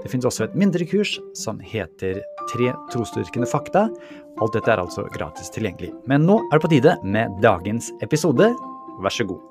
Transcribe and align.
Det 0.00 0.08
finnes 0.08 0.24
også 0.24 0.46
et 0.46 0.54
mindre 0.56 0.86
kurs 0.88 1.18
som 1.36 1.58
heter 1.60 2.22
Tre 2.50 2.72
trosdyrkende 2.90 3.46
fakta. 3.46 3.84
Alt 4.40 4.56
dette 4.56 4.72
er 4.72 4.80
altså 4.80 5.04
gratis 5.12 5.52
tilgjengelig. 5.52 5.92
Men 6.08 6.24
nå 6.26 6.38
er 6.48 6.56
det 6.56 6.64
på 6.64 6.70
tide 6.72 6.96
med 7.04 7.36
dagens 7.44 7.92
episode. 8.02 8.48
Vær 9.04 9.12
så 9.12 9.28
god. 9.28 9.44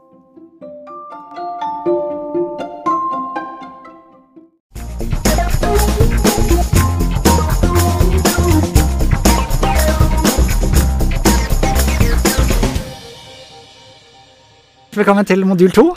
Velkommen 14.97 15.29
til 15.29 15.45
modul 15.47 15.71
to. 15.71 15.91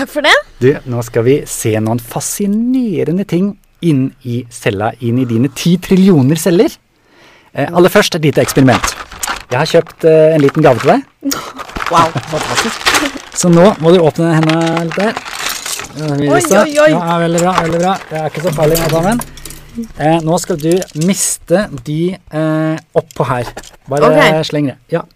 Takk 0.00 0.10
for 0.10 0.24
det. 0.24 0.34
Du, 0.58 0.72
nå 0.90 1.04
skal 1.06 1.28
vi 1.28 1.40
se 1.46 1.76
noen 1.78 2.00
fascinerende 2.02 3.28
ting 3.28 3.52
inn 3.84 4.08
i 4.26 4.42
cella, 4.50 4.92
inn 5.04 5.20
i 5.22 5.26
dine 5.28 5.50
ti 5.54 5.76
trillioner 5.82 6.40
celler. 6.40 6.72
Eh, 7.52 7.68
aller 7.68 7.92
først 7.92 8.18
et 8.18 8.26
lite 8.26 8.42
eksperiment. 8.42 8.94
Jeg 9.48 9.58
har 9.58 9.70
kjøpt 9.70 10.06
eh, 10.08 10.34
en 10.34 10.44
liten 10.44 10.64
gave 10.64 10.84
til 10.84 10.96
deg. 10.96 11.34
Wow. 11.88 12.10
Fantastisk. 12.28 12.82
Så 13.32 13.48
nå 13.48 13.62
må 13.80 13.94
du 13.94 14.02
åpne 14.04 14.34
hendene 14.34 14.82
litt 14.84 14.98
der. 14.98 15.14
Oi, 16.04 16.26
Oi, 16.28 16.40
oi. 16.52 16.88
Ja, 16.92 17.14
veldig 17.22 17.40
bra, 17.40 17.54
veldig 17.62 17.80
bra. 17.80 17.94
Det 18.10 18.18
er 18.20 18.26
ikke 18.28 18.42
så 18.44 18.52
farlig 18.52 18.76
alle 18.76 18.90
sammen. 18.92 19.22
Eh, 19.96 20.18
nå 20.26 20.36
skal 20.42 20.58
du 20.60 20.72
miste 21.06 21.64
de 21.86 22.00
eh, 22.12 22.76
oppå 22.98 23.24
her. 23.30 23.48
Bare 23.88 24.10
okay. 24.10 24.42
sleng 24.44 24.68
det. 24.72 24.76
Ja. 24.92 25.06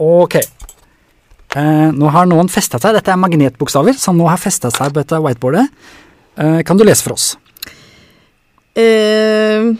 Ok. 0.00 0.40
Eh, 0.40 1.88
nå 1.94 2.10
har 2.14 2.28
noen 2.30 2.50
festa 2.52 2.80
seg. 2.82 2.96
Dette 2.96 3.14
er 3.14 3.20
magnetbokstaver 3.20 3.96
som 4.00 4.18
nå 4.18 4.28
har 4.30 4.40
festa 4.40 4.72
seg 4.74 4.90
på 4.90 5.02
dette 5.02 5.22
whiteboardet. 5.22 5.66
Eh, 6.40 6.60
kan 6.66 6.80
du 6.80 6.86
lese 6.86 7.04
for 7.06 7.16
oss? 7.18 7.34
Uh. 8.78 9.74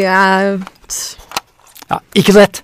Ja 0.00 0.56
Ja, 1.90 1.98
ikke 2.16 2.32
så 2.32 2.40
lett. 2.40 2.62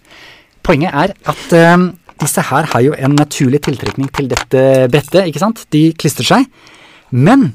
Poenget 0.64 0.94
er 0.94 1.12
at 1.28 1.54
um, 1.76 1.90
disse 2.22 2.42
her 2.48 2.68
har 2.72 2.82
jo 2.84 2.94
en 2.96 3.16
naturlig 3.18 3.60
tiltrekning 3.66 4.08
til 4.14 4.30
dette 4.30 4.62
brettet, 4.92 5.26
ikke 5.28 5.42
sant? 5.42 5.64
De 5.74 5.90
klistrer 5.98 6.28
seg. 6.30 6.46
Men 7.10 7.50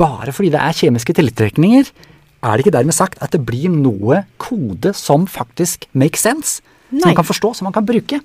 bare 0.00 0.32
fordi 0.34 0.50
det 0.52 0.60
er 0.60 0.76
kjemiske 0.76 1.14
tiltrekninger, 1.16 1.92
er 2.40 2.56
det 2.56 2.64
ikke 2.64 2.74
dermed 2.74 2.96
sagt 2.96 3.20
at 3.22 3.32
det 3.36 3.44
blir 3.46 3.70
noe 3.72 4.24
kode 4.40 4.94
som 4.96 5.26
faktisk 5.28 5.86
makes 5.92 6.24
sense. 6.24 6.64
Som 6.90 7.06
man 7.06 7.18
kan 7.20 7.28
forstå, 7.28 7.52
som 7.54 7.68
man 7.68 7.76
kan 7.76 7.86
bruke. 7.86 8.20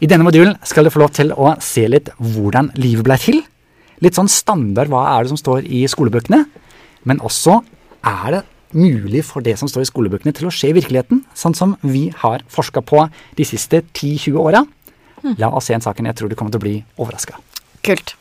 I 0.00 0.08
denne 0.08 0.24
modulen 0.26 0.56
skal 0.66 0.84
du 0.84 0.92
få 0.92 1.02
lov 1.04 1.12
til 1.16 1.32
å 1.32 1.54
se 1.62 1.86
litt 1.88 2.10
hvordan 2.18 2.72
livet 2.80 3.06
ble 3.06 3.20
til. 3.20 3.42
Litt 4.00 4.16
sånn 4.16 4.30
standard 4.32 4.88
hva 4.88 5.02
er 5.12 5.24
det 5.24 5.34
som 5.34 5.40
står 5.40 5.66
i 5.68 5.82
skolebøkene. 5.90 6.44
Men 7.08 7.20
også 7.24 7.58
er 8.06 8.36
det 8.36 8.42
mulig 8.72 9.24
for 9.26 9.44
det 9.44 9.56
som 9.60 9.68
står 9.68 9.84
i 9.84 9.90
skolebøkene 9.90 10.32
til 10.36 10.48
å 10.48 10.52
skje 10.54 10.70
i 10.70 10.76
virkeligheten, 10.78 11.24
sånn 11.34 11.56
som 11.58 11.74
vi 11.82 12.08
har 12.22 12.44
forska 12.48 12.82
på 12.86 13.02
de 13.36 13.46
siste 13.48 13.82
10-20 13.82 14.38
åra. 14.40 14.64
La 15.40 15.50
oss 15.52 15.68
se 15.68 15.76
en 15.76 15.84
saken 15.84 16.08
jeg 16.08 16.16
tror 16.16 16.30
du 16.30 16.36
kommer 16.38 16.54
til 16.54 16.62
å 16.62 16.64
bli 16.64 16.76
overraska. 16.96 17.36
Kult. 17.84 18.14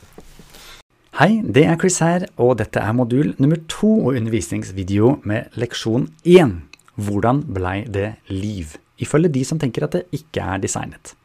Hei, 1.19 1.39
det 1.43 1.65
er 1.67 1.77
Chris 1.79 1.99
her, 2.03 2.25
og 2.39 2.57
dette 2.59 2.79
er 2.79 2.95
modul 2.95 3.33
nummer 3.43 3.59
to 3.71 3.91
og 4.09 4.19
undervisningsvideo 4.19 5.17
med 5.27 5.55
leksjon 5.59 6.09
én. 6.27 6.61
Hvordan 6.99 7.41
blei 7.55 7.81
det 7.87 8.13
liv? 8.31 8.75
Ifølge 8.99 9.31
de 9.31 9.45
som 9.47 9.59
tenker 9.59 9.87
at 9.87 9.95
det 9.95 10.05
ikke 10.15 10.43
er 10.43 10.63
designet. 10.63 11.15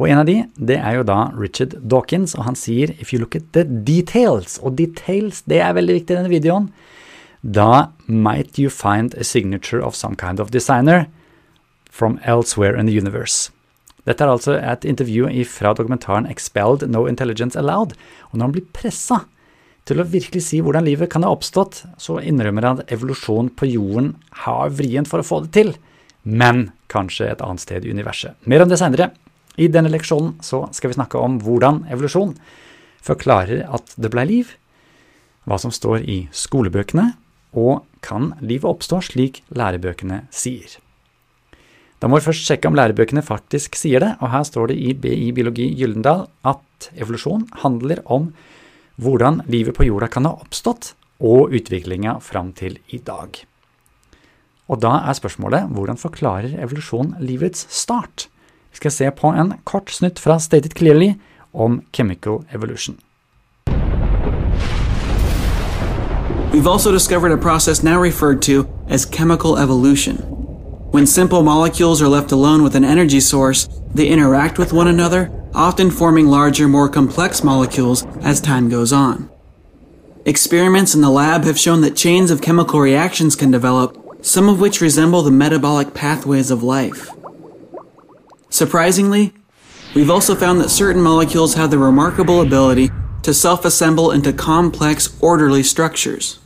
Og 0.00 0.08
en 0.08 0.22
av 0.22 0.24
de, 0.24 0.38
det 0.56 0.78
er 0.80 0.96
jo 0.96 1.04
da 1.04 1.28
Richard 1.36 1.76
Dawkins, 1.84 2.32
og 2.38 2.46
han 2.46 2.56
sier 2.56 2.94
if 2.96 3.12
you 3.12 3.20
look 3.20 3.36
at 3.36 3.50
the 3.52 3.66
details, 3.68 4.56
og 4.64 4.78
details, 4.80 5.42
det 5.44 5.60
er 5.60 5.76
veldig 5.76 5.98
viktig 5.98 6.16
i 6.16 6.18
denne 6.22 6.32
videoen, 6.32 6.70
da 7.44 7.92
might 8.08 8.58
you 8.60 8.72
find 8.72 9.14
a 9.20 9.24
signature 9.24 9.84
of 9.84 9.96
some 9.96 10.16
kind 10.16 10.40
of 10.40 10.52
designer 10.56 11.06
from 11.90 12.18
elsewhere 12.24 12.80
in 12.80 12.88
the 12.88 12.96
universe. 12.96 13.52
Dette 14.08 14.24
er 14.24 14.32
altså 14.32 14.56
et 14.56 14.86
intervju 14.88 15.28
fra 15.52 15.74
dokumentaren 15.76 16.28
Expelled 16.30 16.86
No 16.88 17.04
Intelligence 17.06 17.58
Allowed, 17.60 17.92
og 18.32 18.38
når 18.38 18.46
han 18.46 18.56
blir 18.56 18.72
pressa 18.72 19.24
til 19.88 20.00
å 20.00 20.08
virkelig 20.08 20.46
si 20.48 20.60
hvordan 20.64 20.86
livet 20.88 21.10
kan 21.12 21.24
ha 21.26 21.32
oppstått, 21.34 21.84
så 22.00 22.20
innrømmer 22.24 22.64
han 22.64 22.80
at 22.80 22.92
evolusjon 22.94 23.52
på 23.52 23.68
jorden 23.68 24.14
har 24.46 24.72
vrient 24.72 25.10
for 25.10 25.20
å 25.20 25.26
få 25.26 25.44
det 25.44 25.52
til, 25.56 25.74
men 26.24 26.70
kanskje 26.92 27.28
et 27.28 27.44
annet 27.44 27.64
sted 27.64 27.84
i 27.84 27.92
universet. 27.92 28.36
Mer 28.48 28.64
om 28.64 28.70
det 28.70 28.80
seinere. 28.80 29.12
I 29.58 29.68
denne 29.72 29.90
leksjonen 29.92 30.36
så 30.44 30.66
skal 30.76 30.92
vi 30.92 30.98
snakke 30.98 31.18
om 31.18 31.40
hvordan 31.42 31.84
evolusjon 31.90 32.36
forklarer 33.04 33.64
at 33.72 33.94
det 33.96 34.12
blei 34.12 34.26
liv, 34.28 34.52
hva 35.48 35.58
som 35.58 35.72
står 35.74 36.04
i 36.04 36.20
skolebøkene, 36.36 37.14
og 37.56 37.82
kan 38.04 38.34
livet 38.44 38.68
oppstå 38.68 39.00
slik 39.08 39.42
lærebøkene 39.50 40.22
sier. 40.30 40.78
Da 42.00 42.08
må 42.08 42.16
vi 42.16 42.28
først 42.30 42.46
sjekke 42.46 42.70
om 42.70 42.76
lærebøkene 42.78 43.24
faktisk 43.24 43.76
sier 43.76 44.00
det, 44.00 44.14
og 44.22 44.30
her 44.32 44.46
står 44.46 44.70
det 44.70 44.78
i 44.80 44.94
BI 44.96 45.32
biologi 45.36 45.66
Gyllendal 45.76 46.28
at 46.48 46.88
evolusjon 46.94 47.44
handler 47.64 48.00
om 48.06 48.30
hvordan 49.00 49.42
livet 49.50 49.76
på 49.76 49.84
jorda 49.88 50.08
kan 50.12 50.28
ha 50.28 50.32
oppstått, 50.38 50.94
og 51.20 51.52
utviklinga 51.52 52.14
fram 52.24 52.54
til 52.56 52.78
i 52.88 52.98
dag. 53.04 53.42
Og 54.72 54.78
da 54.80 54.94
er 55.10 55.18
spørsmålet 55.18 55.68
hvordan 55.74 56.00
forklarer 56.00 56.54
evolusjon 56.64 57.18
livets 57.20 57.66
start? 57.68 58.29
Vi 58.70 58.76
skal 58.76 58.90
se 58.90 59.10
på 59.10 59.26
en 59.26 59.54
kort 59.64 59.90
snutt 59.90 60.18
fra 60.18 60.38
Stated 60.38 60.74
Clearly 60.74 61.14
om 61.52 61.82
chemical 61.92 62.44
evolution. 62.54 62.96
We've 66.52 66.66
also 66.66 66.92
discovered 66.92 67.32
a 67.32 67.36
process 67.36 67.82
now 67.82 68.00
referred 68.00 68.42
to 68.42 68.66
as 68.88 69.04
chemical 69.04 69.56
evolution. 69.56 70.16
When 70.92 71.06
simple 71.06 71.42
molecules 71.42 72.02
are 72.02 72.08
left 72.08 72.32
alone 72.32 72.64
with 72.64 72.74
an 72.74 72.84
energy 72.84 73.20
source, 73.20 73.68
they 73.94 74.08
interact 74.08 74.58
with 74.58 74.72
one 74.72 74.88
another, 74.88 75.30
often 75.54 75.90
forming 75.90 76.26
larger, 76.26 76.66
more 76.66 76.88
complex 76.88 77.44
molecules 77.44 78.04
as 78.22 78.40
time 78.40 78.68
goes 78.68 78.92
on. 78.92 79.30
Experiments 80.24 80.94
in 80.94 81.00
the 81.00 81.10
lab 81.10 81.44
have 81.44 81.58
shown 81.58 81.82
that 81.82 81.96
chains 81.96 82.32
of 82.32 82.42
chemical 82.42 82.80
reactions 82.80 83.36
can 83.36 83.52
develop, 83.52 83.96
some 84.20 84.48
of 84.48 84.60
which 84.60 84.80
resemble 84.80 85.22
the 85.22 85.30
metabolic 85.30 85.94
pathways 85.94 86.50
of 86.50 86.64
life. 86.64 87.08
Surprisingly, 88.60 89.32
we've 89.94 90.10
also 90.10 90.34
found 90.34 90.60
that 90.60 90.68
certain 90.68 91.00
molecules 91.00 91.54
have 91.54 91.70
the 91.70 91.78
remarkable 91.78 92.42
ability 92.42 92.90
to 93.22 93.32
self 93.32 93.64
assemble 93.64 94.10
into 94.10 94.34
complex, 94.34 95.16
orderly 95.22 95.62
structures. 95.62 96.38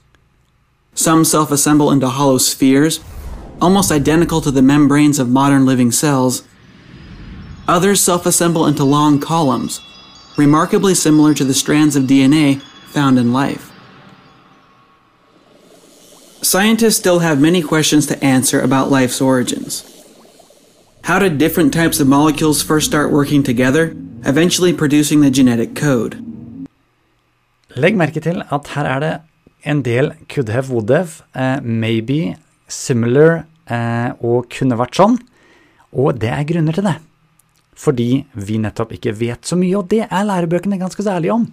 Some 0.94 1.24
self 1.24 1.50
assemble 1.50 1.90
into 1.90 2.08
hollow 2.08 2.38
spheres, 2.38 3.00
almost 3.60 3.90
identical 3.90 4.40
to 4.42 4.52
the 4.52 4.62
membranes 4.62 5.18
of 5.18 5.28
modern 5.28 5.66
living 5.66 5.90
cells. 5.90 6.44
Others 7.66 8.00
self 8.00 8.26
assemble 8.26 8.64
into 8.64 8.84
long 8.84 9.18
columns, 9.18 9.80
remarkably 10.38 10.94
similar 10.94 11.34
to 11.34 11.42
the 11.42 11.52
strands 11.52 11.96
of 11.96 12.04
DNA 12.04 12.60
found 12.92 13.18
in 13.18 13.32
life. 13.32 13.72
Scientists 16.42 16.96
still 16.96 17.18
have 17.18 17.40
many 17.40 17.60
questions 17.60 18.06
to 18.06 18.24
answer 18.24 18.60
about 18.60 18.88
life's 18.88 19.20
origins. 19.20 19.93
How 21.04 21.18
did 21.18 21.36
different 21.36 21.74
types 21.74 22.00
of 22.00 22.08
molecules 22.08 22.62
first 22.62 22.86
start 22.86 23.12
working 23.12 23.42
together, 23.42 23.94
eventually 24.24 24.72
producing 24.72 25.20
the 25.20 25.30
genetic 25.30 25.76
code? 25.76 26.16
Legg 27.76 27.98
merke 28.00 28.22
til 28.24 28.40
at 28.48 28.70
her 28.72 28.88
er 28.88 29.02
det 29.02 29.10
en 29.68 29.82
del 29.84 30.14
could 30.32 30.48
have, 30.48 30.70
would 30.72 30.88
have, 30.88 31.20
uh, 31.36 31.60
maybe, 31.60 32.38
similar 32.68 33.44
uh, 33.68 34.16
og 34.24 34.48
kunne 34.48 34.78
vært 34.80 34.96
sånn. 34.96 35.18
Og 35.92 36.22
det 36.22 36.30
er 36.32 36.48
grunner 36.48 36.72
til 36.72 36.88
det. 36.88 36.96
Fordi 37.76 38.08
vi 38.32 38.56
nettopp 38.64 38.96
ikke 38.96 39.12
vet 39.18 39.44
så 39.44 39.60
mye, 39.60 39.76
og 39.76 39.92
det 39.92 40.06
er 40.06 40.24
lærebøkene 40.24 40.80
ganske 40.80 41.04
så 41.04 41.18
ærlige 41.18 41.36
om. 41.36 41.44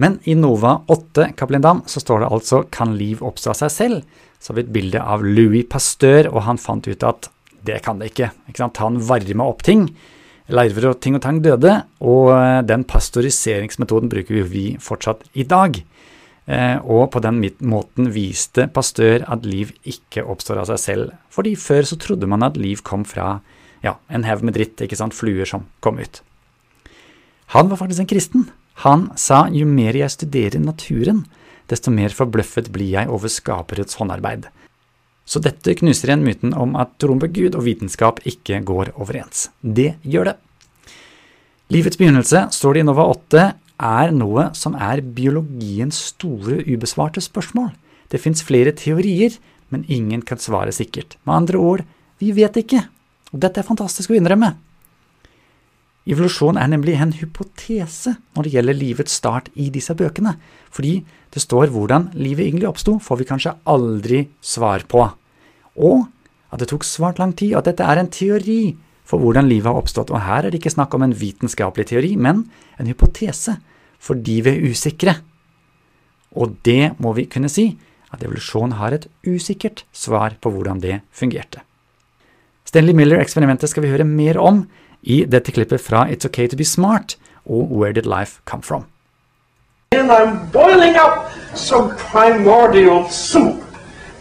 Men 0.00 0.16
i 0.24 0.32
Nova 0.32 0.78
8 0.88 1.34
Kaplindam, 1.36 1.84
så 1.84 2.00
står 2.00 2.24
det 2.24 2.32
altså 2.32 2.64
'Kan 2.72 2.96
liv 2.96 3.20
oppstå 3.20 3.50
av 3.50 3.60
seg 3.60 3.70
selv?' 3.70 4.02
Så 4.40 4.50
har 4.50 4.54
vi 4.54 4.62
et 4.62 4.72
bilde 4.72 4.98
av 4.98 5.20
Louis 5.22 5.68
Pasteur, 5.68 6.32
og 6.32 6.42
han 6.48 6.56
fant 6.56 6.88
ut 6.88 7.02
at 7.04 7.28
det 7.66 7.82
kan 7.84 8.00
det 8.00 8.12
ikke. 8.12 8.32
ikke? 8.50 8.68
Han 8.80 9.00
varma 9.06 9.46
opp 9.48 9.62
ting. 9.66 9.88
Larver 10.52 10.90
og 10.90 11.00
ting 11.00 11.14
og 11.16 11.22
tang 11.24 11.38
døde, 11.40 11.76
og 12.02 12.32
eh, 12.34 12.60
den 12.66 12.82
pasteuriseringsmetoden 12.88 14.10
bruker 14.10 14.42
vi 14.50 14.64
fortsatt 14.82 15.22
i 15.38 15.46
dag. 15.48 15.78
Eh, 16.50 16.78
og 16.82 17.12
på 17.14 17.22
den 17.22 17.38
måten 17.62 18.10
viste 18.12 18.66
Pasteur 18.74 19.22
at 19.30 19.46
liv 19.46 19.70
ikke 19.86 20.24
oppstår 20.26 20.64
av 20.64 20.72
seg 20.72 20.82
selv. 20.82 21.12
Fordi 21.30 21.54
før 21.54 21.86
så 21.86 21.98
trodde 22.02 22.28
man 22.28 22.42
at 22.42 22.58
liv 22.58 22.82
kom 22.84 23.06
fra 23.06 23.36
ja, 23.82 23.96
en 24.10 24.26
haug 24.26 24.42
med 24.46 24.58
dritt, 24.58 24.82
ikke 24.82 24.98
sant, 24.98 25.14
fluer 25.14 25.48
som 25.48 25.68
kom 25.82 26.02
ut. 26.02 26.22
Han 27.54 27.70
var 27.70 27.78
faktisk 27.80 28.04
en 28.04 28.10
kristen. 28.10 28.48
Han 28.82 29.10
sa 29.20 29.44
jo 29.52 29.66
mer 29.68 29.96
jeg 29.98 30.14
studerer 30.14 30.62
naturen, 30.62 31.24
desto 31.70 31.92
mer 31.94 32.14
forbløffet 32.14 32.70
blir 32.74 32.90
jeg 32.94 33.10
over 33.12 33.30
skaperets 33.30 33.98
håndarbeid. 34.00 34.48
Så 35.24 35.40
dette 35.42 35.76
knuser 35.78 36.10
igjen 36.10 36.24
myten 36.26 36.54
om 36.58 36.74
at 36.80 36.96
troen 37.00 37.20
på 37.22 37.30
Gud 37.32 37.56
og 37.56 37.66
vitenskap 37.66 38.20
ikke 38.28 38.60
går 38.66 38.92
overens. 38.96 39.48
Det 39.62 39.94
gjør 40.02 40.32
det. 40.32 40.36
Livets 41.72 41.96
begynnelse, 41.96 42.48
står 42.52 42.74
det 42.74 42.82
i 42.82 42.88
Nova 42.88 43.06
8, 43.14 43.44
er 43.82 44.12
noe 44.14 44.50
som 44.56 44.74
er 44.76 45.00
biologiens 45.00 45.96
store 46.12 46.60
ubesvarte 46.66 47.22
spørsmål. 47.24 47.70
Det 48.12 48.20
fins 48.20 48.44
flere 48.44 48.74
teorier, 48.76 49.38
men 49.72 49.86
ingen 49.88 50.20
kan 50.26 50.42
svare 50.42 50.74
sikkert. 50.74 51.16
Med 51.24 51.34
andre 51.42 51.62
ord, 51.62 51.86
vi 52.20 52.34
vet 52.36 52.58
ikke. 52.60 52.84
Og 53.32 53.40
dette 53.40 53.62
er 53.62 53.66
fantastisk 53.66 54.12
å 54.12 54.18
innrømme. 54.18 54.52
Evolusjon 56.02 56.58
er 56.58 56.70
nemlig 56.72 56.96
en 56.98 57.12
hypotese 57.14 58.16
når 58.34 58.46
det 58.46 58.52
gjelder 58.56 58.78
livets 58.78 59.18
start 59.20 59.50
i 59.54 59.68
disse 59.70 59.94
bøkene, 59.94 60.34
fordi 60.74 60.96
det 61.32 61.42
står 61.44 61.70
hvordan 61.70 62.10
livet 62.18 62.48
egentlig 62.48 62.68
oppsto, 62.68 62.96
får 62.98 63.20
vi 63.20 63.28
kanskje 63.28 63.54
aldri 63.70 64.24
svar 64.42 64.82
på. 64.90 65.04
Og 65.78 66.08
at 66.52 66.60
det 66.60 66.68
tok 66.72 66.84
svært 66.84 67.22
lang 67.22 67.36
tid, 67.38 67.54
og 67.54 67.62
at 67.62 67.70
dette 67.70 67.86
er 67.86 68.02
en 68.02 68.10
teori 68.12 68.74
for 69.08 69.22
hvordan 69.22 69.48
livet 69.48 69.70
har 69.70 69.78
oppstått. 69.78 70.10
Og 70.12 70.24
her 70.26 70.42
er 70.44 70.50
det 70.50 70.60
ikke 70.60 70.74
snakk 70.74 70.94
om 70.96 71.06
en 71.06 71.14
vitenskapelig 71.16 71.88
teori, 71.92 72.12
men 72.16 72.44
en 72.82 72.90
hypotese, 72.90 73.56
fordi 74.02 74.40
vi 74.44 74.52
er 74.52 74.70
usikre. 74.72 75.16
Og 76.34 76.58
det 76.66 76.94
må 77.02 77.14
vi 77.16 77.28
kunne 77.30 77.50
si, 77.52 77.70
at 78.12 78.24
evolusjon 78.24 78.76
har 78.76 78.96
et 78.96 79.06
usikkert 79.24 79.86
svar 79.94 80.36
på 80.42 80.52
hvordan 80.52 80.82
det 80.82 81.00
fungerte. 81.14 81.62
Stanley 82.68 82.96
Miller-eksperimentet 82.96 83.70
skal 83.70 83.86
vi 83.86 83.92
høre 83.92 84.06
mer 84.08 84.38
om 84.40 84.66
i 85.02 85.24
dette 85.24 85.52
klippet 85.52 85.80
fra 85.80 86.06
It's 86.10 86.26
Okay 86.26 86.46
To 86.46 86.56
Be 86.56 86.64
Smart 86.64 87.16
og 87.44 87.70
Where 87.70 87.92
Did 87.92 88.06
Life 88.06 88.40
Come 88.44 88.62
From. 88.62 88.86
And 89.92 90.10
I'm 90.10 90.50
boiling 90.52 90.96
up 90.96 91.30
some 91.54 91.94
primordial 91.96 93.08
soup. 93.10 93.62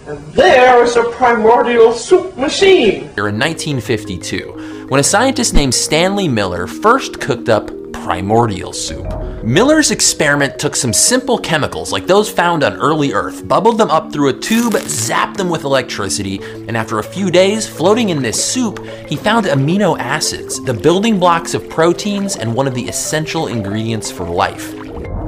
And 0.07 0.19
there 0.33 0.83
is 0.83 0.95
a 0.97 1.03
primordial 1.03 1.93
soup 1.93 2.35
machine. 2.37 3.09
in 3.29 3.39
1952 3.39 4.87
when 4.89 4.99
a 4.99 5.03
scientist 5.03 5.53
named 5.53 5.73
Stanley 5.73 6.27
Miller 6.27 6.67
first 6.67 7.21
cooked 7.21 7.47
up 7.47 7.71
primordial 7.93 8.73
soup. 8.73 9.07
Miller's 9.43 9.91
experiment 9.91 10.59
took 10.59 10.75
some 10.75 10.93
simple 10.93 11.37
chemicals 11.37 11.91
like 11.91 12.07
those 12.07 12.29
found 12.29 12.63
on 12.63 12.77
early 12.77 13.13
Earth, 13.13 13.47
bubbled 13.47 13.77
them 13.77 13.89
up 13.89 14.11
through 14.11 14.29
a 14.29 14.39
tube, 14.39 14.73
zapped 14.73 15.37
them 15.37 15.49
with 15.49 15.63
electricity, 15.63 16.41
and 16.67 16.77
after 16.77 16.99
a 16.99 17.03
few 17.03 17.31
days, 17.31 17.67
floating 17.67 18.09
in 18.09 18.21
this 18.21 18.43
soup, 18.43 18.85
he 19.07 19.15
found 19.15 19.45
amino 19.45 19.97
acids, 19.99 20.63
the 20.65 20.73
building 20.73 21.19
blocks 21.19 21.53
of 21.53 21.69
proteins 21.69 22.35
and 22.35 22.53
one 22.53 22.67
of 22.67 22.75
the 22.75 22.87
essential 22.87 23.47
ingredients 23.47 24.11
for 24.11 24.25
life. 24.25 24.73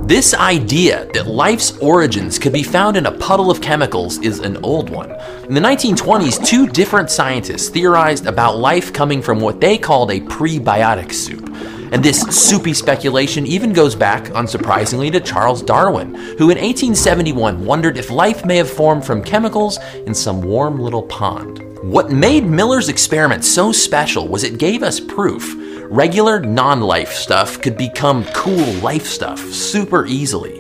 This 0.06 0.34
idea 0.34 1.08
that 1.14 1.28
life's 1.28 1.78
origins 1.78 2.38
could 2.38 2.52
be 2.52 2.62
found 2.62 2.98
in 2.98 3.06
a 3.06 3.18
puddle 3.20 3.50
of 3.50 3.62
chemicals 3.62 4.18
is 4.20 4.40
an 4.40 4.58
old 4.58 4.90
one. 4.90 5.10
In 5.48 5.54
the 5.54 5.62
1920s, 5.62 6.46
two 6.46 6.68
different 6.68 7.10
scientists 7.10 7.70
theorized 7.70 8.26
about 8.26 8.58
life 8.58 8.92
coming 8.92 9.22
from 9.22 9.40
what 9.40 9.62
they 9.62 9.78
called 9.78 10.12
a 10.12 10.20
prebiotic 10.20 11.14
soup. 11.14 11.50
And 11.94 12.04
this 12.04 12.22
soupy 12.22 12.74
speculation 12.74 13.46
even 13.46 13.72
goes 13.72 13.94
back, 13.94 14.24
unsurprisingly, 14.34 15.12
to 15.12 15.20
Charles 15.20 15.62
Darwin, 15.62 16.16
who 16.40 16.50
in 16.50 16.58
1871 16.58 17.64
wondered 17.64 17.98
if 17.98 18.10
life 18.10 18.44
may 18.44 18.58
have 18.58 18.70
formed 18.70 19.06
from 19.06 19.22
chemicals 19.24 19.78
in 20.08 20.16
some 20.16 20.42
warm 20.42 20.80
little 20.80 21.04
pond. 21.04 21.62
What 21.84 22.10
made 22.10 22.46
Miller's 22.48 22.90
experiment 22.90 23.46
so 23.46 23.72
special 23.72 24.28
was 24.28 24.44
it 24.44 24.58
gave 24.58 24.82
us 24.82 25.00
proof 25.00 25.54
regular 25.92 26.40
non 26.40 26.82
life 26.82 27.14
stuff 27.14 27.62
could 27.62 27.78
become 27.78 28.26
cool 28.34 28.74
life 28.82 29.06
stuff 29.06 29.40
super 29.54 30.08
easily. 30.08 30.60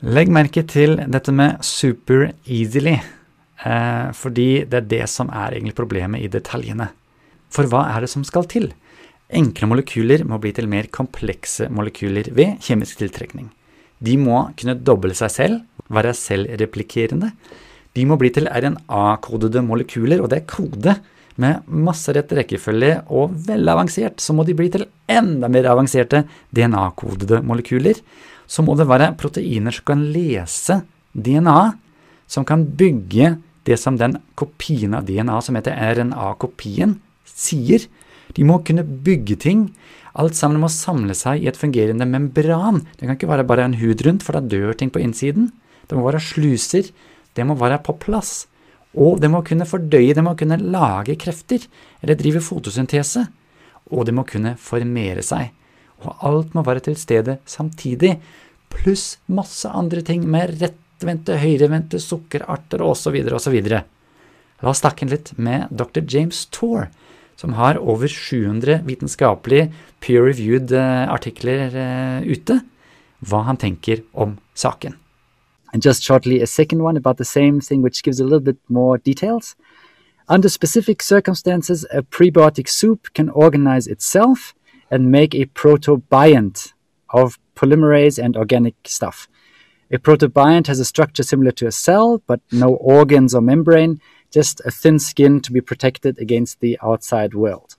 Legg 0.00 0.32
merke 0.32 0.62
til 0.62 0.96
dette 0.96 1.32
med 1.32 1.60
super 1.60 2.30
easily, 2.46 2.96
eh, 3.64 4.08
fordi 4.12 4.64
det 4.64 4.74
er 4.74 4.88
det 4.88 5.08
som 5.10 5.28
er 5.28 5.52
egentlig 5.52 5.74
problemet 5.74 6.24
i 6.24 6.32
detaljene. 6.32 6.88
For 7.50 7.68
hva 7.68 7.90
er 7.92 8.00
det 8.00 8.08
som 8.08 8.24
skal 8.24 8.48
til? 8.48 8.72
Enkle 9.32 9.68
molekyler 9.70 10.26
må 10.28 10.36
bli 10.42 10.52
til 10.52 10.68
mer 10.68 10.90
komplekse 10.92 11.70
molekyler 11.72 12.28
ved 12.36 12.58
kjemisk 12.64 13.00
tiltrekning. 13.00 13.48
De 14.02 14.16
må 14.20 14.42
kunne 14.58 14.76
doble 14.76 15.14
seg 15.16 15.32
selv, 15.32 15.60
være 15.92 16.12
selvreplikerende. 16.16 17.30
De 17.96 18.04
må 18.08 18.18
bli 18.20 18.32
til 18.34 18.48
RNA-kodede 18.48 19.62
molekyler, 19.64 20.20
og 20.20 20.32
det 20.32 20.42
er 20.42 20.50
kode. 20.50 20.96
Med 21.40 21.64
masse 21.64 22.12
rett 22.12 22.32
rekkefølge 22.36 22.98
og 23.14 23.32
veldig 23.46 23.72
avansert, 23.72 24.20
så 24.20 24.34
må 24.36 24.44
de 24.44 24.56
bli 24.56 24.68
til 24.72 24.84
enda 25.08 25.48
mer 25.48 25.70
avanserte 25.70 26.26
DNA-kodede 26.52 27.40
molekyler. 27.48 28.02
Så 28.44 28.64
må 28.66 28.76
det 28.76 28.88
være 28.90 29.14
proteiner 29.20 29.72
som 29.72 29.86
kan 29.94 30.04
lese 30.12 30.82
DNA, 31.16 31.60
som 32.28 32.44
kan 32.48 32.66
bygge 32.66 33.36
det 33.64 33.78
som 33.80 33.96
den 33.96 34.18
kopien 34.36 34.96
av 34.98 35.06
DNA 35.08 35.38
som 35.44 35.56
heter 35.56 35.78
RNA-kopien, 35.96 36.98
sier. 37.24 37.86
De 38.36 38.44
må 38.48 38.60
kunne 38.66 38.84
bygge 38.84 39.36
ting. 39.40 39.66
Alt 40.18 40.36
sammen 40.36 40.60
må 40.60 40.70
samle 40.72 41.16
seg 41.16 41.42
i 41.42 41.48
et 41.50 41.58
fungerende 41.58 42.06
membran. 42.08 42.82
Det 42.96 43.06
kan 43.06 43.16
ikke 43.16 43.30
være 43.30 43.48
bare 43.48 43.66
en 43.68 43.78
hud 43.80 44.04
rundt, 44.06 44.24
for 44.24 44.36
da 44.36 44.44
dør 44.44 44.76
ting 44.76 44.92
på 44.92 45.02
innsiden. 45.02 45.50
Det 45.88 45.98
må 45.98 46.04
være 46.06 46.22
sluser. 46.22 46.90
Det 47.36 47.46
må 47.48 47.56
være 47.58 47.80
på 47.84 47.96
plass. 48.00 48.46
Og 48.92 49.20
det 49.22 49.30
må 49.32 49.40
kunne 49.44 49.68
fordøye, 49.68 50.12
det 50.12 50.24
må 50.24 50.34
kunne 50.36 50.60
lage 50.60 51.16
krefter, 51.20 51.64
eller 52.02 52.18
drive 52.18 52.42
fotosyntese. 52.44 53.24
Og 53.92 54.06
det 54.08 54.14
må 54.16 54.24
kunne 54.28 54.54
formere 54.60 55.24
seg. 55.24 55.52
Og 56.02 56.26
alt 56.28 56.56
må 56.56 56.64
være 56.66 56.84
til 56.88 56.98
stede 57.00 57.38
samtidig, 57.48 58.16
pluss 58.72 59.18
masse 59.32 59.68
andre 59.68 60.02
ting 60.04 60.24
med 60.28 60.56
rettvendte, 60.60 61.38
høyrevendte 61.40 62.00
sukkerarter 62.02 62.82
osv. 62.84 63.16
osv. 63.32 63.58
La 64.62 64.70
oss 64.70 64.82
snakke 64.82 65.08
litt 65.08 65.32
med 65.36 65.68
dr. 65.70 66.02
James 66.08 66.44
Tour, 66.54 66.88
som 67.36 67.52
har 67.58 67.78
over 67.78 68.08
700 68.08 68.82
vitenskapelige 68.86 69.72
peer-reviewed 70.00 70.72
eh, 70.72 71.08
artikler 71.12 71.74
eh, 71.74 72.28
ute, 72.28 72.60
hva 73.22 73.42
han 73.46 73.56
tenker 73.56 74.02
om 74.14 74.38
saken. 74.54 74.96
And 75.72 75.82
just 75.82 76.02
shortly, 76.02 76.40
a 76.42 76.46
second 76.46 76.82
one 76.82 76.96
about 76.96 77.16
the 77.16 77.24
same 77.24 77.60
thing, 77.60 77.82
which 77.82 78.02
gives 78.02 78.20
a 78.20 78.24
little 78.24 78.40
bit 78.40 78.58
more 78.68 78.98
details. 78.98 79.56
Under 80.28 80.48
specific 80.48 81.02
circumstances, 81.02 81.86
a 81.92 82.02
prebiotic 82.02 82.68
soup 82.68 83.08
can 83.14 83.30
organize 83.30 83.86
itself 83.86 84.54
and 84.90 85.10
make 85.10 85.34
a 85.34 85.46
protobiont 85.46 86.72
of 87.10 87.38
polymerase 87.56 88.22
and 88.22 88.36
organic 88.36 88.74
stuff. 88.84 89.28
A 89.90 89.98
protobiont 89.98 90.66
has 90.68 90.78
a 90.78 90.84
structure 90.84 91.22
similar 91.22 91.52
to 91.52 91.66
a 91.66 91.72
cell, 91.72 92.22
but 92.26 92.40
no 92.50 92.74
organs 92.74 93.34
or 93.34 93.40
membrane, 93.40 94.00
just 94.32 94.60
a 94.64 94.70
thin 94.70 94.98
skin 94.98 95.40
to 95.42 95.52
be 95.52 95.60
protected 95.60 96.18
against 96.18 96.60
the 96.60 96.78
outside 96.82 97.34
world. 97.34 97.76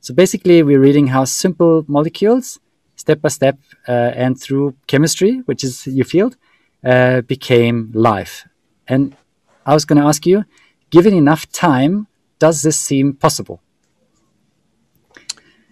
So 0.00 0.14
basically, 0.14 0.62
we're 0.62 0.80
reading 0.80 1.08
how 1.08 1.24
simple 1.24 1.84
molecules, 1.88 2.60
step 2.94 3.20
by 3.20 3.28
step, 3.28 3.58
uh, 3.88 4.12
and 4.14 4.40
through 4.40 4.76
chemistry, 4.86 5.42
which 5.46 5.64
is 5.64 5.86
your 5.86 6.04
field, 6.04 6.36
uh, 6.84 7.22
became 7.22 7.90
life. 7.92 8.46
And 8.86 9.16
I 9.66 9.74
was 9.74 9.84
going 9.84 10.00
to 10.00 10.06
ask 10.06 10.24
you, 10.24 10.44
given 10.90 11.12
enough 11.12 11.50
time, 11.50 12.06
does 12.38 12.62
this 12.62 12.78
seem 12.78 13.14
possible? 13.14 13.60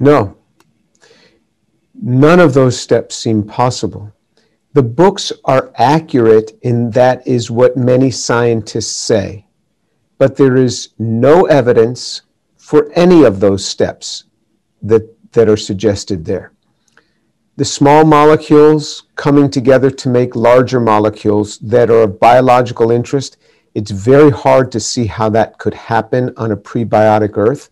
No. 0.01 0.37
None 1.95 2.41
of 2.41 2.55
those 2.55 2.79
steps 2.79 3.15
seem 3.15 3.45
possible. 3.45 4.13
The 4.73 4.83
books 4.83 5.31
are 5.45 5.73
accurate 5.77 6.59
in 6.63 6.91
that 6.91 7.25
is 7.27 7.51
what 7.53 7.77
many 7.77 8.11
scientists 8.11 8.97
say, 8.97 9.47
but 10.19 10.37
there 10.37 10.57
is 10.57 10.91
no 10.99 11.45
evidence 11.47 12.23
for 12.57 12.91
any 12.95 13.25
of 13.25 13.41
those 13.41 13.65
steps 13.65 14.25
that, 14.83 15.03
that 15.33 15.49
are 15.49 15.57
suggested 15.57 16.25
there. 16.25 16.53
The 17.57 17.65
small 17.65 18.05
molecules 18.05 19.05
coming 19.15 19.49
together 19.49 19.91
to 19.91 20.09
make 20.09 20.35
larger 20.35 20.81
molecules 20.81 21.59
that 21.59 21.89
are 21.91 22.03
of 22.03 22.19
biological 22.19 22.91
interest, 22.91 23.37
it's 23.75 23.91
very 23.91 24.31
hard 24.31 24.73
to 24.73 24.81
see 24.81 25.07
how 25.07 25.29
that 25.31 25.59
could 25.59 25.75
happen 25.75 26.33
on 26.37 26.53
a 26.53 26.57
prebiotic 26.57 27.37
Earth. 27.37 27.71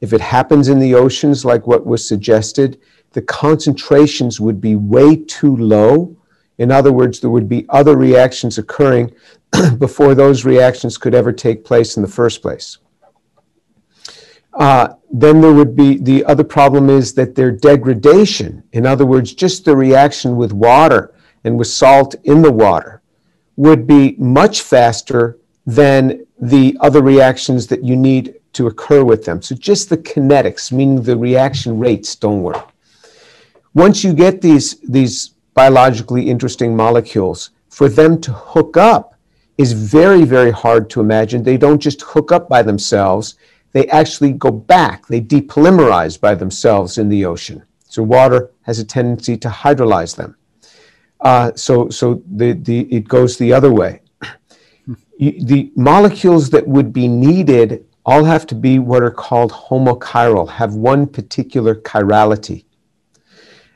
If 0.00 0.12
it 0.12 0.20
happens 0.20 0.68
in 0.68 0.78
the 0.78 0.94
oceans, 0.94 1.44
like 1.44 1.66
what 1.66 1.86
was 1.86 2.06
suggested, 2.06 2.80
the 3.12 3.22
concentrations 3.22 4.40
would 4.40 4.60
be 4.60 4.76
way 4.76 5.16
too 5.16 5.56
low. 5.56 6.16
In 6.58 6.72
other 6.72 6.92
words, 6.92 7.20
there 7.20 7.30
would 7.30 7.48
be 7.48 7.66
other 7.68 7.96
reactions 7.96 8.58
occurring 8.58 9.12
before 9.78 10.14
those 10.14 10.44
reactions 10.44 10.98
could 10.98 11.14
ever 11.14 11.32
take 11.32 11.64
place 11.64 11.96
in 11.96 12.02
the 12.02 12.08
first 12.08 12.42
place. 12.42 12.78
Uh, 14.54 14.94
then 15.12 15.40
there 15.40 15.52
would 15.52 15.76
be 15.76 15.98
the 15.98 16.24
other 16.24 16.42
problem 16.42 16.90
is 16.90 17.14
that 17.14 17.34
their 17.36 17.52
degradation, 17.52 18.62
in 18.72 18.86
other 18.86 19.06
words, 19.06 19.32
just 19.32 19.64
the 19.64 19.76
reaction 19.76 20.36
with 20.36 20.52
water 20.52 21.14
and 21.44 21.56
with 21.56 21.68
salt 21.68 22.16
in 22.24 22.42
the 22.42 22.50
water, 22.50 23.00
would 23.56 23.86
be 23.86 24.16
much 24.18 24.62
faster 24.62 25.38
than 25.64 26.26
the 26.40 26.76
other 26.80 27.02
reactions 27.02 27.68
that 27.68 27.84
you 27.84 27.94
need 27.94 28.34
to 28.52 28.66
occur 28.66 29.04
with 29.04 29.24
them. 29.24 29.40
So 29.40 29.54
just 29.54 29.90
the 29.90 29.98
kinetics, 29.98 30.72
meaning 30.72 31.02
the 31.02 31.16
reaction 31.16 31.78
rates, 31.78 32.16
don't 32.16 32.42
work. 32.42 32.70
Once 33.74 34.02
you 34.02 34.12
get 34.12 34.40
these, 34.40 34.80
these 34.80 35.34
biologically 35.58 36.30
interesting 36.30 36.76
molecules, 36.76 37.50
for 37.68 37.88
them 37.88 38.20
to 38.20 38.32
hook 38.32 38.76
up 38.76 39.16
is 39.56 39.72
very, 39.72 40.22
very 40.22 40.52
hard 40.52 40.88
to 40.88 41.00
imagine. 41.00 41.42
They 41.42 41.56
don't 41.56 41.80
just 41.80 42.00
hook 42.02 42.30
up 42.30 42.48
by 42.48 42.62
themselves, 42.62 43.34
they 43.72 43.88
actually 43.88 44.32
go 44.46 44.52
back, 44.52 45.08
they 45.08 45.20
depolymerize 45.20 46.14
by 46.20 46.36
themselves 46.36 46.96
in 46.96 47.08
the 47.08 47.24
ocean. 47.24 47.64
So 47.88 48.04
water 48.04 48.52
has 48.62 48.78
a 48.78 48.84
tendency 48.84 49.36
to 49.38 49.48
hydrolyze 49.48 50.14
them. 50.14 50.36
Uh, 51.20 51.50
so 51.56 51.90
so 51.90 52.22
the, 52.40 52.52
the, 52.52 52.78
it 52.98 53.08
goes 53.08 53.36
the 53.36 53.52
other 53.52 53.72
way. 53.72 53.92
The 55.18 55.72
molecules 55.74 56.50
that 56.50 56.68
would 56.68 56.92
be 56.92 57.08
needed 57.08 57.84
all 58.06 58.22
have 58.22 58.46
to 58.46 58.54
be 58.54 58.78
what 58.78 59.02
are 59.02 59.16
called 59.26 59.50
homochiral, 59.50 60.48
have 60.60 60.74
one 60.74 61.08
particular 61.08 61.74
chirality. 61.74 62.64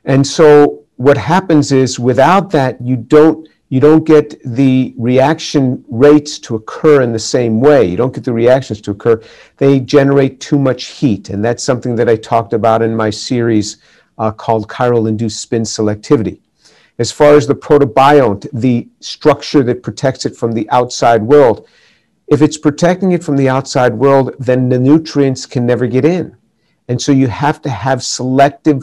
And 0.05 0.25
so 0.25 0.82
what 0.97 1.17
happens 1.17 1.73
is 1.73 1.99
without 1.99 2.51
that 2.51 2.81
you 2.81 2.97
don't 2.97 3.49
you 3.69 3.81
don't 3.81 4.05
get 4.05 4.39
the 4.45 4.95
reaction 4.99 5.83
rates 5.89 6.39
to 6.41 6.57
occur 6.57 7.01
in 7.01 7.11
the 7.11 7.19
same 7.19 7.59
way. 7.59 7.87
You 7.87 7.97
don't 7.97 8.15
get 8.15 8.23
the 8.23 8.33
reactions 8.33 8.83
to 8.83 8.91
occur. 8.91 9.23
They 9.57 9.81
generate 9.81 10.41
too 10.41 10.59
much 10.59 10.89
heat, 10.89 11.31
and 11.31 11.43
that's 11.43 11.65
something 11.65 11.97
that 11.97 12.07
I 12.07 12.17
talked 12.17 12.53
about 12.53 12.83
in 12.83 12.95
my 12.95 13.09
series 13.09 13.79
uh, 14.19 14.31
called 14.31 14.69
chiral 14.69 15.09
induced 15.09 15.41
spin 15.41 15.63
selectivity. 15.63 16.41
As 16.99 17.11
far 17.11 17.35
as 17.35 17.47
the 17.47 17.55
protobiont, 17.55 18.47
the 18.53 18.91
structure 19.01 19.63
that 19.63 19.83
protects 19.83 20.27
it 20.27 20.37
from 20.37 20.53
the 20.53 20.69
outside 20.69 21.23
world, 21.23 21.67
if 22.29 22.43
it's 22.43 22.59
protecting 22.59 23.13
it 23.13 23.25
from 23.25 23.39
the 23.39 23.49
outside 23.49 23.95
world, 23.95 24.35
then 24.39 24.69
the 24.69 24.79
nutrients 24.79 25.47
can 25.47 25.65
never 25.65 25.87
get 25.87 26.05
in. 26.05 26.37
And 26.89 27.01
so 27.01 27.11
you 27.11 27.29
have 27.29 27.63
to 27.63 27.71
have 27.71 28.03
selective 28.03 28.83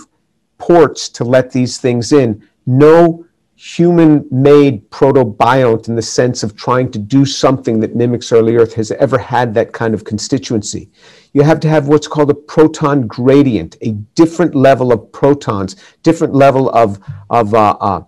ports 0.60 1.10
to 1.10 1.24
let 1.24 1.51
these 1.51 1.80
things 1.80 2.12
in. 2.12 2.48
No 2.68 3.25
human 3.56 4.25
made 4.32 4.89
protobiont 4.89 5.89
in 5.89 5.96
the 5.96 6.01
sense 6.01 6.44
of 6.44 6.56
trying 6.56 6.89
to 6.89 6.98
do 6.98 7.25
something 7.25 7.80
that 7.82 7.94
mimics 7.94 8.32
early 8.32 8.56
Earth 8.56 8.74
has 8.74 8.92
ever 8.92 9.18
had 9.18 9.54
that 9.54 9.74
kind 9.74 9.94
of 9.94 10.06
constituency. 10.06 10.89
You 11.34 11.42
have 11.42 11.60
to 11.62 11.68
have 11.68 11.89
what's 11.89 12.08
called 12.08 12.30
a 12.30 12.34
proton 12.34 13.06
gradient, 13.06 13.75
a 13.82 13.92
different 14.16 14.56
level 14.56 14.94
of 14.94 15.12
protons, 15.12 15.75
different 16.04 16.34
level 16.34 16.70
of, 16.70 17.00
of 17.30 17.54
uh, 17.54 17.75
uh, 17.82 18.04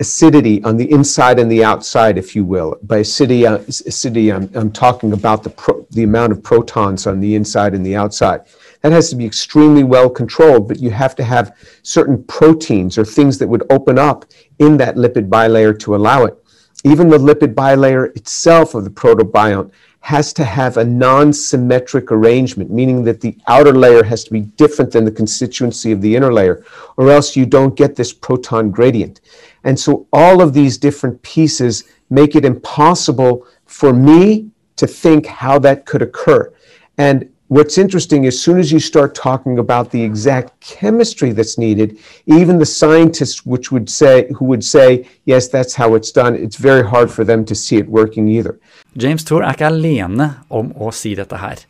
acidity 0.00 0.62
on 0.64 0.76
the 0.76 0.90
inside 0.90 1.38
and 1.38 1.52
the 1.52 1.62
outside, 1.62 2.18
if 2.18 2.34
you 2.34 2.44
will. 2.44 2.76
By 2.82 2.98
acidity, 2.98 3.46
uh, 3.46 3.58
acidity 3.58 4.32
I'm, 4.32 4.50
I'm 4.54 4.72
talking 4.72 5.12
about 5.12 5.44
the, 5.44 5.50
pro- 5.50 5.86
the 5.90 6.02
amount 6.02 6.32
of 6.32 6.42
protons 6.42 7.06
on 7.06 7.20
the 7.20 7.36
inside 7.36 7.74
and 7.74 7.86
the 7.86 7.94
outside. 7.94 8.40
That 8.82 8.92
has 8.92 9.10
to 9.10 9.16
be 9.16 9.26
extremely 9.26 9.84
well 9.84 10.08
controlled, 10.08 10.68
but 10.68 10.78
you 10.78 10.90
have 10.90 11.14
to 11.16 11.24
have 11.24 11.56
certain 11.82 12.22
proteins 12.24 12.96
or 12.96 13.04
things 13.04 13.38
that 13.38 13.48
would 13.48 13.70
open 13.70 13.98
up 13.98 14.24
in 14.58 14.76
that 14.78 14.96
lipid 14.96 15.28
bilayer 15.28 15.78
to 15.80 15.96
allow 15.96 16.24
it. 16.24 16.36
Even 16.84 17.08
the 17.08 17.18
lipid 17.18 17.54
bilayer 17.54 18.16
itself 18.16 18.74
of 18.74 18.84
the 18.84 18.90
protobiont 18.90 19.70
has 20.02 20.32
to 20.32 20.44
have 20.44 20.78
a 20.78 20.84
non-symmetric 20.84 22.10
arrangement, 22.10 22.70
meaning 22.70 23.04
that 23.04 23.20
the 23.20 23.36
outer 23.48 23.74
layer 23.74 24.02
has 24.02 24.24
to 24.24 24.32
be 24.32 24.40
different 24.40 24.90
than 24.90 25.04
the 25.04 25.10
constituency 25.10 25.92
of 25.92 26.00
the 26.00 26.16
inner 26.16 26.32
layer, 26.32 26.64
or 26.96 27.10
else 27.10 27.36
you 27.36 27.44
don't 27.44 27.76
get 27.76 27.96
this 27.96 28.14
proton 28.14 28.70
gradient. 28.70 29.20
And 29.64 29.78
so 29.78 30.06
all 30.10 30.40
of 30.40 30.54
these 30.54 30.78
different 30.78 31.20
pieces 31.20 31.84
make 32.08 32.34
it 32.34 32.46
impossible 32.46 33.46
for 33.66 33.92
me 33.92 34.50
to 34.76 34.86
think 34.86 35.26
how 35.26 35.58
that 35.58 35.84
could 35.84 36.00
occur. 36.00 36.50
And 36.96 37.30
what's 37.50 37.78
interesting, 37.78 38.26
as 38.26 38.40
soon 38.40 38.60
as 38.60 38.70
you 38.70 38.78
start 38.78 39.12
talking 39.14 39.58
about 39.58 39.90
the 39.90 40.02
exact 40.02 40.60
chemistry 40.60 41.32
that's 41.32 41.58
needed, 41.58 41.98
even 42.26 42.58
the 42.58 42.66
scientists 42.66 43.44
which 43.44 43.72
would 43.72 43.90
say 43.90 44.28
who 44.38 44.44
would 44.44 44.64
say, 44.64 45.08
yes, 45.24 45.48
that's 45.48 45.74
how 45.74 45.94
it's 45.96 46.12
done, 46.12 46.36
it's 46.36 46.56
very 46.56 46.86
hard 46.86 47.10
for 47.10 47.24
them 47.24 47.44
to 47.44 47.54
see 47.56 47.76
it 47.76 47.88
working 47.88 48.28
either. 48.28 48.60
James 48.96 49.24
Tour 49.24 49.42
er 49.42 49.58
ikke 49.58 49.66
alene 49.66 50.30
om 50.48 50.70
å 50.78 50.92
si 50.94 51.16
dette 51.18 51.42
her. 51.42 51.66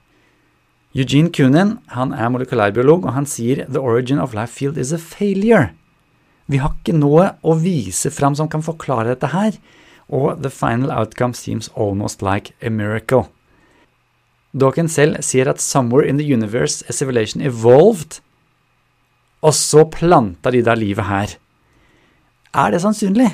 Eugene 0.92 1.32
Kunin 1.32 1.78
han 1.96 2.12
er 2.12 2.28
molekylærbiolog, 2.28 3.08
og 3.08 3.16
han 3.16 3.24
sier 3.24 3.64
«The 3.64 3.80
origin 3.80 4.20
of 4.20 4.36
life 4.36 4.52
field 4.52 4.76
is 4.76 4.92
a 4.92 5.00
failure». 5.00 5.70
Vi 6.50 6.60
har 6.60 6.76
ikke 6.76 6.98
noe 6.98 7.36
å 7.40 7.56
vise 7.56 8.10
fram 8.12 8.36
som 8.36 8.50
kan 8.52 8.60
forklare 8.60 9.14
dette 9.14 9.32
her, 9.32 9.56
og 10.12 10.42
«the 10.42 10.52
final 10.52 10.92
outcome 10.92 11.32
seems 11.32 11.72
almost 11.72 12.20
like 12.20 12.52
a 12.60 12.68
miracle». 12.68 13.30
Dawkins 14.56 14.96
selv 14.98 15.20
sier 15.22 15.48
at 15.50 15.62
«somewhere 15.62 16.08
in 16.08 16.18
the 16.18 16.26
universe 16.26 16.84
a 16.88 16.92
civilization 16.92 17.42
evolved», 17.42 18.18
og 19.40 19.54
så 19.56 19.86
planta 19.88 20.50
de 20.52 20.62
da 20.64 20.74
livet 20.76 21.06
her. 21.08 21.36
Er 22.52 22.74
det 22.74 22.82
sannsynlig? 22.82 23.30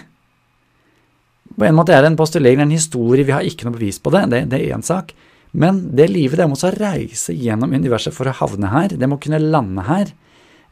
På 1.56 1.64
en 1.64 1.78
måte 1.78 1.94
er 1.94 2.04
det 2.04 2.12
en 2.12 2.18
postulering, 2.18 2.60
en 2.62 2.74
historie, 2.74 3.24
vi 3.24 3.34
har 3.34 3.46
ikke 3.46 3.66
noe 3.66 3.74
bevis 3.78 3.98
på 4.02 4.12
det, 4.14 4.26
det, 4.30 4.42
det 4.52 4.60
er 4.60 4.76
én 4.76 4.84
sak. 4.84 5.14
Men 5.56 5.80
det 5.96 6.10
livet 6.12 6.38
det 6.38 6.46
må 6.50 6.56
også 6.58 6.74
reise 6.76 7.34
gjennom 7.34 7.72
universet 7.72 8.14
for 8.14 8.28
å 8.28 8.34
havne 8.36 8.70
her, 8.74 8.92
det 8.92 9.08
må 9.08 9.18
kunne 9.22 9.40
lande 9.40 9.86
her. 9.86 10.12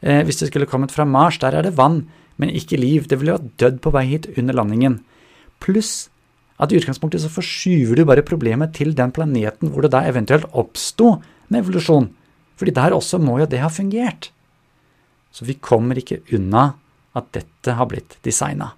Eh, 0.05 0.21
hvis 0.27 0.43
det 0.43 0.51
skulle 0.51 0.69
kommet 0.69 0.93
fra 0.93 1.07
Mars, 1.09 1.39
der 1.41 1.57
er 1.57 1.65
det 1.65 1.75
vann, 1.79 2.03
men 2.37 2.51
ikke 2.53 2.77
liv. 2.77 3.07
Det 3.09 3.17
ville 3.17 3.33
jo 3.33 3.39
ha 3.39 3.53
dødd 3.63 3.79
på 3.81 3.93
vei 3.95 4.05
hit 4.11 4.27
under 4.35 4.57
landingen. 4.59 4.99
Pluss 5.63 6.11
at 6.61 6.71
i 6.71 6.77
utgangspunktet 6.79 7.23
så 7.23 7.31
forskyver 7.31 7.99
du 7.99 8.05
bare 8.07 8.23
problemet 8.25 8.75
til 8.77 8.93
den 8.95 9.11
planeten 9.15 9.71
hvor 9.71 9.83
det 9.83 9.91
da 9.95 10.05
eventuelt 10.07 10.47
oppsto 10.55 11.17
med 11.51 11.63
evolusjon. 11.63 12.07
Fordi 12.55 12.71
der 12.75 12.95
også 12.95 13.19
må 13.19 13.39
jo 13.41 13.49
det 13.49 13.59
ha 13.59 13.67
fungert. 13.67 14.29
Så 15.35 15.43
vi 15.47 15.57
kommer 15.59 15.99
ikke 15.99 16.21
unna 16.35 16.69
at 17.15 17.27
dette 17.35 17.75
har 17.75 17.89
blitt 17.91 18.15
designa. 18.23 18.71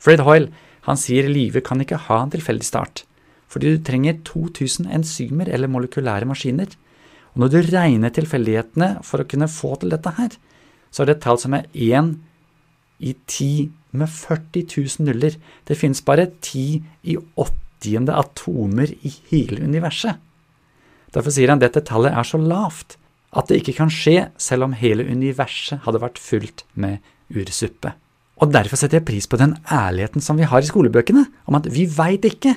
Fred 0.00 0.22
Hoyle 0.24 0.52
han 0.86 0.98
sier 1.00 1.28
livet 1.28 1.66
kan 1.66 1.80
ikke 1.82 1.98
ha 2.06 2.22
en 2.22 2.32
tilfeldig 2.32 2.64
start, 2.64 3.02
fordi 3.50 3.74
du 3.74 3.84
trenger 3.84 4.20
2000 4.24 4.86
enzymer 4.94 5.50
eller 5.50 5.70
molekylære 5.70 6.28
maskiner. 6.30 6.70
Og 7.34 7.42
når 7.42 7.52
du 7.52 7.58
regner 7.74 8.14
tilfeldighetene 8.14 8.90
for 9.04 9.20
å 9.20 9.28
kunne 9.28 9.50
få 9.50 9.74
til 9.80 9.92
dette 9.92 10.12
her, 10.16 10.36
så 10.94 11.02
er 11.02 11.10
det 11.10 11.16
et 11.18 11.24
tall 11.26 11.40
som 11.42 11.56
er 11.58 11.66
1 11.74 12.14
i 13.04 13.12
10 13.12 13.66
med 13.96 14.12
40 14.12 14.66
000 14.76 15.08
nuller. 15.08 15.36
Det 15.66 15.78
finnes 15.78 16.04
bare 16.04 16.28
10 16.30 16.82
i 17.08 17.16
åttiende 17.16 18.16
atomer 18.16 18.92
i 19.02 19.12
hele 19.32 19.62
universet. 19.64 20.20
Derfor 21.14 21.32
sier 21.32 21.52
han 21.52 21.62
dette 21.62 21.84
tallet 21.86 22.12
er 22.12 22.26
så 22.28 22.40
lavt 22.40 22.98
at 23.36 23.48
det 23.50 23.60
ikke 23.60 23.76
kan 23.80 23.92
skje 23.92 24.28
selv 24.40 24.66
om 24.66 24.76
hele 24.76 25.04
universet 25.06 25.82
hadde 25.84 26.02
vært 26.02 26.20
fullt 26.20 26.64
med 26.74 27.00
ursuppe. 27.32 27.92
Og 28.36 28.52
derfor 28.52 28.76
setter 28.76 29.00
jeg 29.00 29.08
pris 29.08 29.26
på 29.28 29.38
den 29.40 29.54
ærligheten 29.72 30.24
som 30.24 30.36
vi 30.36 30.48
har 30.48 30.60
i 30.60 30.68
skolebøkene, 30.68 31.24
om 31.48 31.56
at 31.56 31.68
vi 31.72 31.86
veit 31.88 32.26
ikke. 32.28 32.52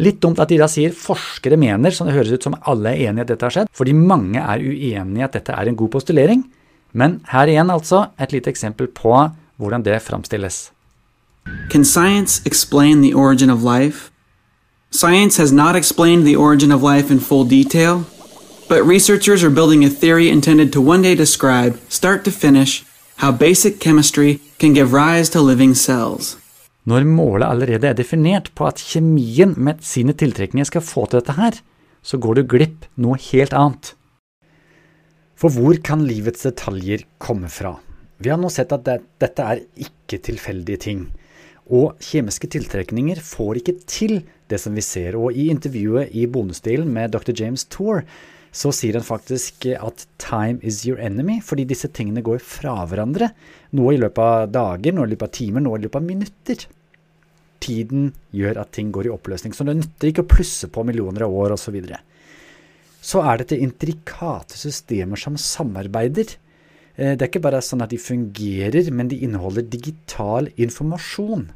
Litt 0.00 0.22
dumt 0.24 0.40
at 0.40 0.48
de 0.48 0.56
da 0.60 0.68
sier 0.72 0.94
forskere 0.96 1.58
mener, 1.60 1.92
så 1.92 2.06
det 2.08 2.14
høres 2.16 2.32
ut 2.32 2.46
som 2.48 2.56
alle 2.68 2.94
er 2.94 3.10
enige 3.10 3.26
at 3.26 3.32
dette 3.34 3.48
har 3.48 3.56
skjedd, 3.58 3.72
fordi 3.76 3.92
mange 3.96 4.40
er 4.40 4.64
uenige 4.64 5.20
i 5.20 5.26
at 5.26 5.36
dette 5.36 5.52
er 5.52 5.68
en 5.68 5.76
god 5.76 5.92
postulering. 5.92 6.46
Men 6.96 7.20
her 7.28 7.48
igjen 7.48 7.72
altså 7.72 8.06
et 8.20 8.32
lite 8.32 8.52
eksempel 8.52 8.88
på 8.88 9.12
hvordan 9.62 9.84
det 9.86 10.02
framstilles. 10.02 10.72
Can 11.70 11.84
science 11.84 12.42
explain 12.44 13.02
the 13.02 13.14
origin 13.14 13.50
of 13.50 13.62
life? 13.62 14.10
Science 14.90 15.38
has 15.38 15.52
not 15.52 15.74
explained 15.76 16.26
the 16.26 16.36
origin 16.36 16.70
of 16.72 16.82
life 16.82 17.10
in 17.10 17.20
full 17.20 17.44
detail, 17.48 18.04
but 18.68 18.86
researchers 18.86 19.42
are 19.42 19.50
building 19.50 19.84
a 19.84 19.88
theory 19.88 20.28
intended 20.28 20.72
to 20.72 20.80
one 20.80 21.02
day 21.02 21.14
describe, 21.14 21.78
start 21.88 22.24
to 22.24 22.30
finish, 22.30 22.84
how 23.16 23.32
basic 23.32 23.80
chemistry 23.80 24.40
can 24.58 24.74
give 24.74 24.92
rise 24.92 25.30
to 25.30 25.40
living 25.40 25.74
cells. 25.74 26.36
Når 26.84 27.04
målet 27.06 27.46
allerede 27.46 27.88
er 27.88 27.94
definert 27.94 28.50
på 28.54 28.66
at 28.66 28.82
kjemien 28.82 29.54
med 29.56 29.84
sine 29.86 30.12
tiltrekninger 30.12 30.66
skal 30.66 30.82
få 30.82 31.06
til 31.06 31.20
dette 31.20 31.36
her, 31.38 31.58
så 32.02 32.18
går 32.18 32.34
du 32.34 32.42
glipp 32.42 32.88
noe 32.98 33.18
helt 33.30 33.54
annet. 33.54 33.94
For 35.38 35.50
hvor 35.54 35.78
kan 35.84 36.02
livets 36.06 36.42
detaljer 36.42 37.06
komme 37.22 37.48
fra? 37.48 37.76
Vi 38.22 38.30
har 38.30 38.38
nå 38.38 38.50
sett 38.52 38.72
at 38.74 38.84
det, 38.86 39.00
dette 39.22 39.46
er 39.54 39.64
ikke 39.82 40.20
tilfeldige 40.22 40.82
ting. 40.86 41.06
Og 41.72 41.96
kjemiske 42.02 42.50
tiltrekninger 42.52 43.18
får 43.22 43.62
ikke 43.62 43.78
til 43.88 44.20
det 44.50 44.60
som 44.62 44.76
vi 44.76 44.84
ser. 44.84 45.16
Og 45.18 45.34
i 45.34 45.48
intervjuet 45.50 46.12
i 46.14 46.28
bonusdelen 46.30 46.90
med 46.92 47.14
Dr. 47.14 47.34
James 47.34 47.66
Tour 47.72 48.04
så 48.52 48.68
sier 48.76 48.98
han 48.98 49.06
faktisk 49.06 49.64
at 49.72 50.04
time 50.20 50.60
is 50.60 50.82
your 50.84 51.00
enemy, 51.00 51.38
fordi 51.40 51.64
disse 51.70 51.88
tingene 51.88 52.20
går 52.24 52.42
fra 52.44 52.82
hverandre. 52.88 53.30
Noe 53.78 53.94
i 53.94 54.00
løpet 54.00 54.20
av 54.20 54.52
dager, 54.52 54.92
noe 54.92 55.08
i 55.08 55.12
løpet 55.14 55.30
av 55.30 55.34
timer, 55.38 55.64
noe 55.64 55.80
i 55.80 55.84
løpet 55.86 55.98
av 56.02 56.04
minutter. 56.04 56.66
Tiden 57.64 58.10
gjør 58.36 58.60
at 58.60 58.74
ting 58.76 58.90
går 58.92 59.08
i 59.08 59.14
oppløsning, 59.14 59.56
så 59.56 59.64
det 59.64 59.78
nytter 59.78 60.10
ikke 60.10 60.26
å 60.26 60.32
plusse 60.34 60.68
på 60.68 60.84
millioner 60.84 61.24
av 61.24 61.32
år 61.32 61.56
osv. 61.56 61.64
Så, 61.64 61.74
videre. 61.78 62.02
så 63.00 63.24
er 63.24 63.40
dette 63.40 63.60
intrikate 63.64 64.60
systemer 64.60 65.16
som 65.16 65.40
samarbeider. 65.40 66.36
Eh, 66.96 67.16
Det 67.16 67.22
er 67.22 67.30
ikke 67.30 67.42
bare 67.48 67.62
sånn 67.64 67.82
at 67.82 67.90
de 67.90 67.98
fungerer, 67.98 68.90
men 68.92 69.08
de 69.08 69.20
inneholder 69.24 69.62
digital 69.62 70.48
informasjon. 70.56 71.50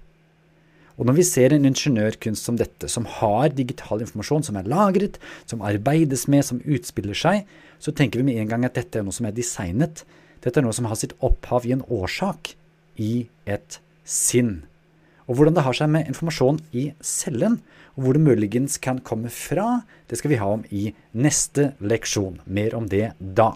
Og 0.96 1.04
når 1.04 1.18
vi 1.18 1.24
ser 1.28 1.52
en 1.52 1.68
ingeniørkunst 1.68 2.42
som 2.48 2.56
dette, 2.56 2.88
som 2.88 3.04
har 3.04 3.50
digital 3.52 4.00
informasjon 4.00 4.46
som 4.48 4.56
er 4.56 4.68
lagret, 4.68 5.18
som 5.44 5.60
arbeides 5.60 6.24
med, 6.26 6.44
som 6.44 6.62
utspiller 6.64 7.14
seg, 7.14 7.44
så 7.78 7.92
tenker 7.92 8.22
vi 8.22 8.30
med 8.30 8.40
en 8.40 8.48
gang 8.48 8.64
at 8.64 8.78
dette 8.78 8.96
er 8.98 9.04
noe 9.04 9.12
som 9.12 9.26
er 9.28 9.36
designet. 9.36 10.04
Dette 10.40 10.60
er 10.60 10.64
noe 10.64 10.72
som 10.72 10.88
har 10.88 10.96
sitt 10.96 11.12
opphav 11.20 11.66
i 11.66 11.74
en 11.76 11.84
årsak, 11.92 12.54
i 12.96 13.28
et 13.44 13.78
sinn. 14.08 14.62
Og 15.28 15.36
hvordan 15.36 15.56
det 15.58 15.66
har 15.66 15.76
seg 15.76 15.90
med 15.92 16.08
informasjon 16.08 16.62
i 16.72 16.92
cellen, 17.04 17.60
og 17.96 18.04
hvor 18.04 18.16
det 18.16 18.24
muligens 18.24 18.78
kan 18.80 19.02
komme 19.04 19.28
fra, 19.32 19.82
det 20.08 20.16
skal 20.20 20.32
vi 20.32 20.40
ha 20.40 20.48
om 20.54 20.64
i 20.70 20.94
neste 21.12 21.74
leksjon. 21.80 22.40
Mer 22.46 22.76
om 22.78 22.88
det 22.88 23.10
da. 23.20 23.52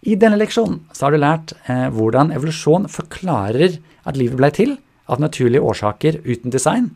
I 0.00 0.16
denne 0.16 0.38
leksjonen 0.40 0.80
så 0.96 1.06
har 1.06 1.12
du 1.12 1.20
lært 1.20 1.52
eh, 1.68 1.88
hvordan 1.92 2.32
evolusjon 2.32 2.88
forklarer 2.88 3.76
at 4.08 4.16
livet 4.16 4.38
ble 4.40 4.48
til, 4.56 4.78
av 5.10 5.20
naturlige 5.20 5.64
årsaker 5.66 6.20
uten 6.24 6.52
design, 6.54 6.92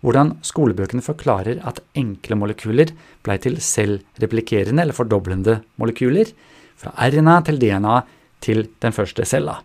hvordan 0.00 0.36
skolebøkene 0.46 1.02
forklarer 1.02 1.58
at 1.66 1.82
enkle 1.98 2.38
molekyler 2.38 2.92
ble 3.26 3.36
til 3.42 3.58
selvreplikerende 3.60 4.84
eller 4.84 4.96
fordoblende 4.96 5.58
molekyler, 5.80 6.30
fra 6.78 6.94
RNA 7.10 7.40
til 7.48 7.58
DNA 7.58 7.96
til 8.44 8.68
den 8.78 8.94
første 8.94 9.26
cella. 9.26 9.56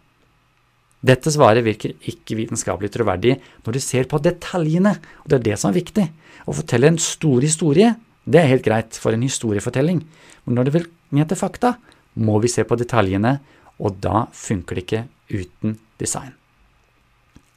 Dette 1.04 1.32
svaret 1.36 1.66
virker 1.66 1.94
ikke 2.10 2.38
vitenskapelig 2.40 2.90
troverdig 2.96 3.36
når 3.64 3.76
du 3.76 3.82
ser 3.84 4.08
på 4.10 4.20
detaljene, 4.24 4.96
og 5.22 5.30
det 5.30 5.40
er 5.40 5.48
det 5.52 5.60
som 5.62 5.70
er 5.70 5.78
viktig. 5.78 6.08
Å 6.50 6.56
fortelle 6.58 6.90
en 6.90 7.00
stor 7.00 7.44
historie, 7.44 7.94
det 8.24 8.40
er 8.42 8.50
helt 8.50 8.66
greit 8.66 8.98
for 8.98 9.14
en 9.14 9.24
historiefortelling, 9.24 10.02
men 10.44 10.58
når 10.58 10.68
det 10.68 10.76
vil 10.80 10.88
ned 11.14 11.30
til 11.30 11.40
fakta, 11.40 11.76
må 12.16 12.40
vi 12.44 12.52
se 12.52 12.66
på 12.68 12.78
detaljene, 12.80 13.38
og 13.82 14.00
da 14.04 14.28
funker 14.36 14.78
det 14.78 14.86
ikke 14.86 15.04
uten 15.34 15.78
design. 16.02 16.34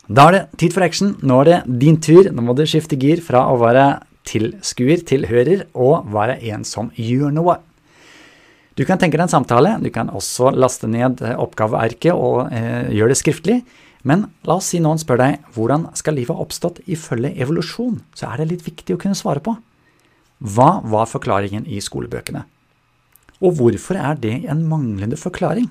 Da 0.07 0.29
er 0.29 0.37
det 0.37 0.43
tid 0.63 0.75
for 0.75 0.87
action. 0.87 1.17
Nå 1.27 1.41
er 1.43 1.49
det 1.49 1.79
din 1.83 1.99
tur. 1.99 2.29
Nå 2.31 2.45
må 2.47 2.55
du 2.55 2.63
skifte 2.69 2.99
gir 2.99 3.23
fra 3.25 3.43
å 3.51 3.59
være 3.59 3.87
tilskuer 4.27 5.03
tilhører, 5.07 5.67
og 5.75 6.07
være 6.15 6.39
en 6.51 6.65
som 6.67 6.93
gjør 6.95 7.35
noe. 7.35 7.59
Du 8.77 8.85
kan 8.85 9.01
tenke 9.01 9.17
deg 9.17 9.27
en 9.27 9.33
samtale. 9.33 9.77
Du 9.83 9.91
kan 9.91 10.11
også 10.13 10.53
laste 10.55 10.89
ned 10.91 11.23
oppgaveerket 11.33 12.13
og 12.13 12.53
eh, 12.53 12.93
gjøre 12.95 13.15
det 13.15 13.21
skriftlig. 13.23 13.61
Men 14.07 14.29
la 14.47 14.59
oss 14.61 14.69
si 14.71 14.79
noen 14.83 15.01
spør 15.03 15.19
deg 15.19 15.47
hvordan 15.57 15.89
skal 15.99 16.15
livet 16.19 16.37
ha 16.37 16.45
oppstått 16.45 16.83
ifølge 16.87 17.33
evolusjon, 17.43 17.99
så 18.15 18.29
er 18.31 18.43
det 18.43 18.53
litt 18.53 18.67
viktig 18.69 18.95
å 18.95 19.01
kunne 19.03 19.19
svare 19.19 19.43
på. 19.43 19.57
Hva 20.39 20.77
var 20.87 21.09
forklaringen 21.11 21.67
i 21.67 21.81
skolebøkene? 21.83 22.45
Og 23.45 23.59
hvorfor 23.59 23.99
er 24.01 24.17
det 24.21 24.37
en 24.49 24.63
manglende 24.69 25.19
forklaring? 25.21 25.69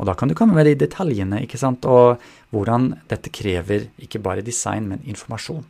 Og 0.00 0.08
da 0.08 0.16
kan 0.18 0.28
du 0.28 0.34
komme 0.34 0.56
med 0.56 0.66
de 0.66 0.74
detaljene, 0.82 1.44
ikke 1.44 1.60
sant, 1.60 1.84
og 1.86 2.18
hvordan 2.50 2.90
dette 3.10 3.30
krever 3.30 3.86
ikke 4.02 4.20
bare 4.22 4.44
design, 4.44 4.88
men 4.90 5.04
informasjon. 5.06 5.62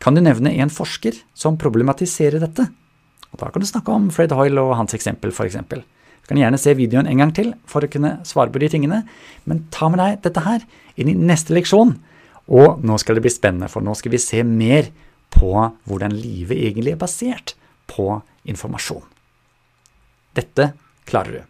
Kan 0.00 0.14
du 0.14 0.22
nevne 0.22 0.54
en 0.62 0.72
forsker 0.72 1.18
som 1.36 1.58
problematiserer 1.60 2.40
dette? 2.40 2.68
Og 3.28 3.42
da 3.42 3.50
kan 3.52 3.60
du 3.60 3.68
snakke 3.68 3.92
om 3.92 4.08
Fred 4.14 4.32
Hoyle 4.32 4.62
og 4.62 4.76
hans 4.78 4.94
eksempel, 4.96 5.34
f.eks. 5.34 5.58
Du 5.68 6.30
kan 6.30 6.40
gjerne 6.40 6.60
se 6.60 6.72
videoen 6.78 7.10
en 7.10 7.20
gang 7.20 7.34
til 7.34 7.52
for 7.68 7.84
å 7.84 7.90
kunne 7.92 8.18
svare 8.28 8.52
på 8.54 8.62
de 8.62 8.70
tingene, 8.72 9.02
men 9.44 9.66
ta 9.74 9.90
med 9.92 10.00
deg 10.00 10.22
dette 10.24 10.46
her 10.46 10.64
inn 10.96 11.12
i 11.12 11.18
neste 11.18 11.52
leksjon. 11.56 11.96
Og 12.48 12.80
nå 12.80 12.96
skal 13.02 13.18
det 13.18 13.26
bli 13.26 13.34
spennende, 13.34 13.68
for 13.68 13.84
nå 13.84 13.92
skal 13.98 14.14
vi 14.14 14.22
se 14.22 14.40
mer 14.46 14.88
på 15.34 15.52
hvordan 15.84 16.14
livet 16.16 16.56
egentlig 16.56 16.94
er 16.94 17.02
basert 17.02 17.56
på 17.90 18.14
informasjon. 18.48 19.04
Dette 20.36 20.72
klarer 21.08 21.38
du. 21.38 21.44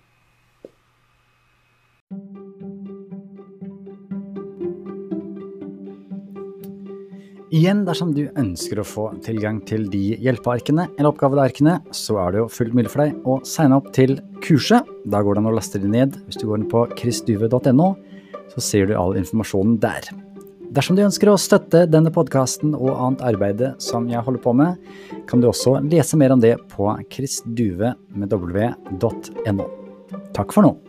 Igjen, 7.49 7.87
dersom 7.89 8.11
du 8.13 8.27
ønsker 8.37 8.83
å 8.83 8.85
få 8.85 9.07
tilgang 9.25 9.63
til 9.65 9.87
de 9.89 10.19
hjelpearkene 10.21 10.85
eller 10.91 11.09
oppgavearkene, 11.09 11.79
så 11.97 12.19
er 12.21 12.35
det 12.35 12.43
jo 12.43 12.51
fullt 12.53 12.77
mulig 12.77 12.93
for 12.93 13.07
deg 13.07 13.25
å 13.25 13.39
signe 13.49 13.79
opp 13.81 13.89
til 13.97 14.19
kurset. 14.45 14.85
Da 15.09 15.23
går 15.25 15.39
det 15.39 15.43
an 15.43 15.49
å 15.49 15.55
laste 15.57 15.81
det 15.81 15.89
ned. 15.89 16.19
Hvis 16.29 16.43
du 16.43 16.45
går 16.45 16.61
inn 16.61 16.69
på 16.69 16.85
chrisduve.no, 17.01 17.89
så 18.53 18.65
ser 18.65 18.91
du 18.91 18.99
all 19.01 19.17
informasjonen 19.17 19.79
der. 19.81 20.11
Dersom 20.75 20.97
du 20.99 21.03
ønsker 21.05 21.31
å 21.33 21.39
støtte 21.41 21.87
denne 21.89 22.11
podkasten 22.13 22.75
og 22.77 22.91
annet 22.93 23.23
arbeid 23.31 23.63
som 23.83 24.09
jeg 24.11 24.21
holder 24.27 24.43
på 24.45 24.53
med, 24.57 24.77
kan 25.31 25.41
du 25.41 25.49
også 25.49 25.79
lese 25.87 26.17
mer 26.21 26.35
om 26.35 26.41
det 26.43 26.57
på 26.75 26.91
chrisduve.no. 27.15 27.97
Takk 30.37 30.53
for 30.53 30.63
nå. 30.65 30.88